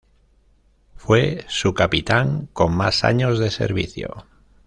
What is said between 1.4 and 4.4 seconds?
su capitán con más años de servicio.